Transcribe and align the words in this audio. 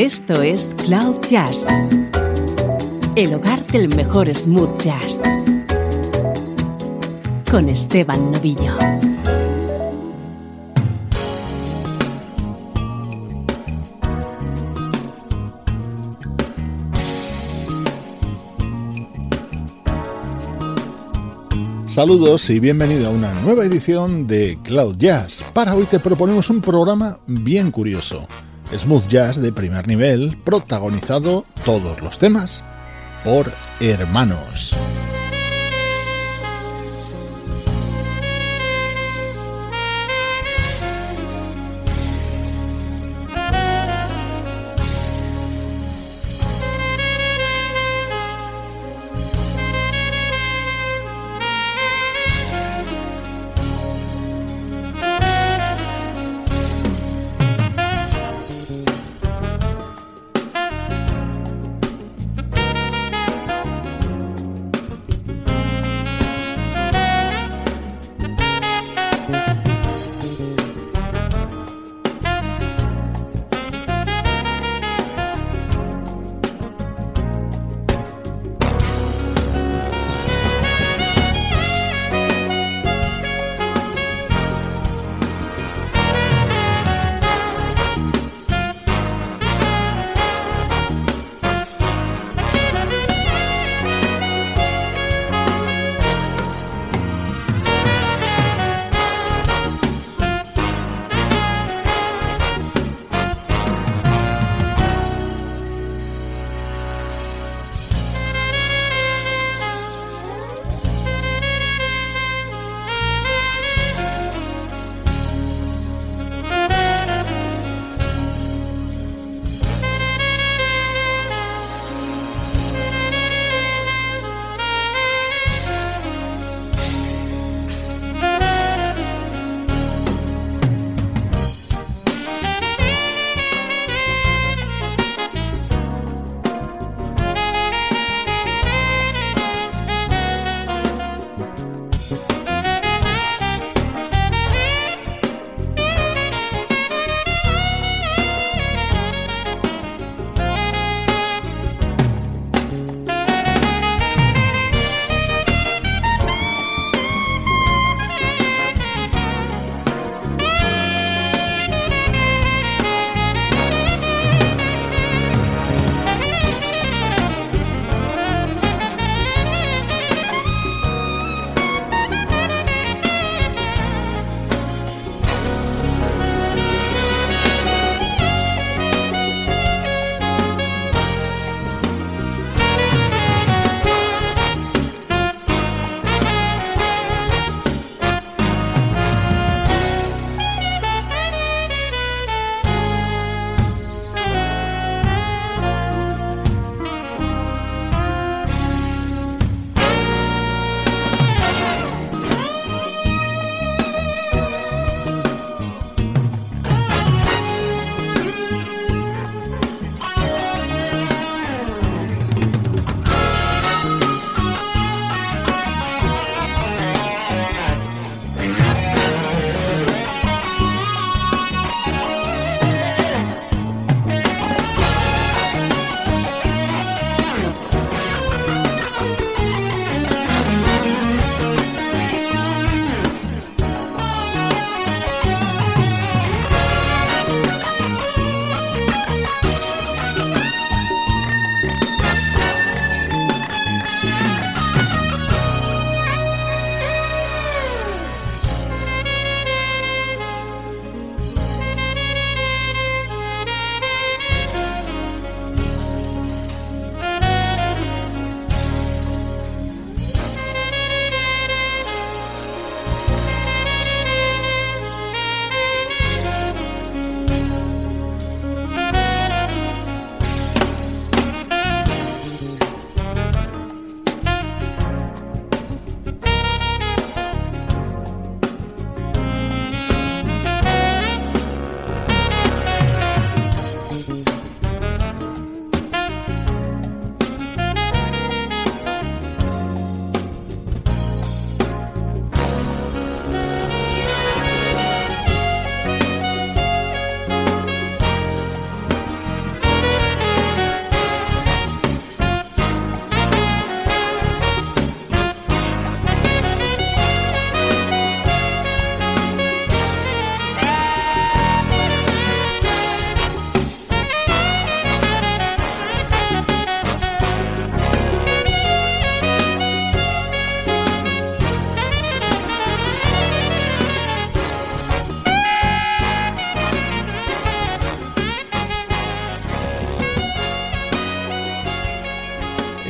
Esto 0.00 0.40
es 0.40 0.74
Cloud 0.86 1.20
Jazz, 1.28 1.66
el 3.16 3.34
hogar 3.34 3.66
del 3.66 3.94
mejor 3.94 4.34
smooth 4.34 4.80
jazz, 4.80 5.20
con 7.50 7.68
Esteban 7.68 8.32
Novillo. 8.32 8.78
Saludos 21.84 22.48
y 22.48 22.58
bienvenido 22.58 23.08
a 23.08 23.10
una 23.10 23.34
nueva 23.42 23.66
edición 23.66 24.26
de 24.26 24.58
Cloud 24.62 24.96
Jazz. 24.96 25.44
Para 25.52 25.74
hoy 25.74 25.84
te 25.84 26.00
proponemos 26.00 26.48
un 26.48 26.62
programa 26.62 27.18
bien 27.26 27.70
curioso. 27.70 28.26
Smooth 28.76 29.08
jazz 29.08 29.40
de 29.40 29.52
primer 29.52 29.88
nivel, 29.88 30.36
protagonizado 30.44 31.44
todos 31.64 32.00
los 32.02 32.18
temas 32.18 32.64
por 33.24 33.52
hermanos. 33.80 34.74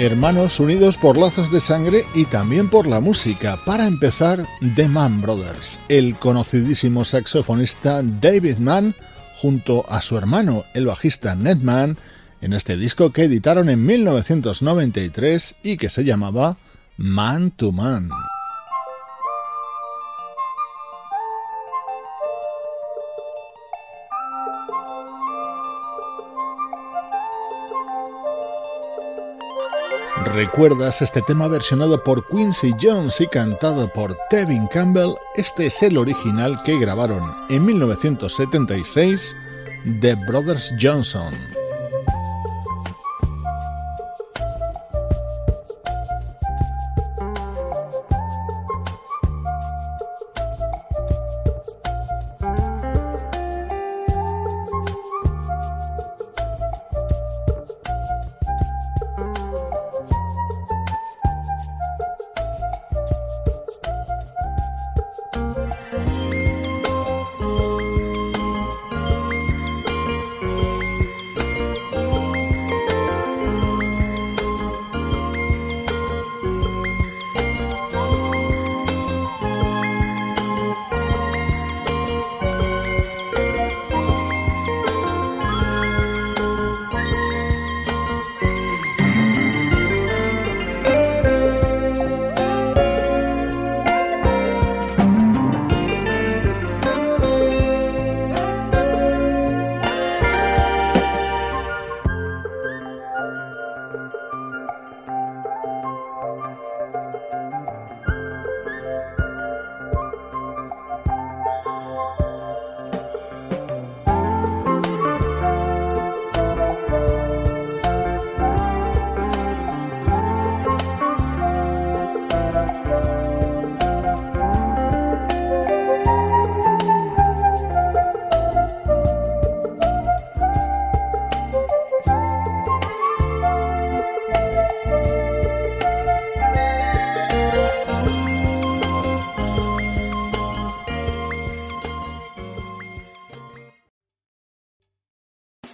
Hermanos 0.00 0.60
unidos 0.60 0.96
por 0.96 1.18
lazos 1.18 1.52
de 1.52 1.60
sangre 1.60 2.06
y 2.14 2.24
también 2.24 2.70
por 2.70 2.86
la 2.86 3.00
música. 3.00 3.58
Para 3.66 3.84
empezar, 3.84 4.46
The 4.74 4.88
Mann 4.88 5.20
Brothers, 5.20 5.78
el 5.90 6.18
conocidísimo 6.18 7.04
saxofonista 7.04 8.00
David 8.02 8.56
Mann 8.56 8.94
junto 9.42 9.84
a 9.90 10.00
su 10.00 10.16
hermano, 10.16 10.64
el 10.72 10.86
bajista 10.86 11.34
Ned 11.34 11.58
Mann, 11.58 11.98
en 12.40 12.54
este 12.54 12.78
disco 12.78 13.12
que 13.12 13.24
editaron 13.24 13.68
en 13.68 13.84
1993 13.84 15.56
y 15.62 15.76
que 15.76 15.90
se 15.90 16.02
llamaba 16.02 16.56
Man 16.96 17.50
to 17.50 17.70
Man. 17.70 18.08
¿Recuerdas 30.24 31.00
este 31.00 31.22
tema 31.22 31.48
versionado 31.48 32.04
por 32.04 32.26
Quincy 32.26 32.74
Jones 32.80 33.20
y 33.20 33.26
cantado 33.26 33.88
por 33.88 34.16
Tevin 34.28 34.66
Campbell? 34.66 35.14
Este 35.34 35.66
es 35.66 35.82
el 35.82 35.96
original 35.96 36.62
que 36.62 36.78
grabaron 36.78 37.34
en 37.48 37.64
1976 37.64 39.34
The 40.00 40.14
Brothers 40.14 40.74
Johnson. 40.78 41.59